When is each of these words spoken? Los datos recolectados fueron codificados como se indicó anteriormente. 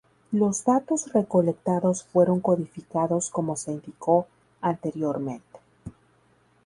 Los 0.31 0.63
datos 0.65 1.13
recolectados 1.13 2.03
fueron 2.03 2.39
codificados 2.39 3.29
como 3.29 3.55
se 3.55 3.73
indicó 3.73 4.25
anteriormente. 4.59 5.59